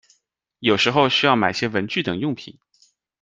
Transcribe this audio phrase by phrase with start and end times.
[0.57, 2.57] 有时候需要买些文具等用品